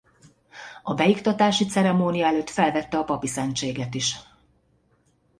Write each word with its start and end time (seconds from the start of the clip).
A 0.83 0.93
beiktatási 0.93 1.65
ceremónia 1.65 2.25
előtt 2.25 2.49
felvette 2.49 2.97
a 2.97 3.03
papi 3.03 3.27
szentséget 3.27 3.93
is. 3.93 4.15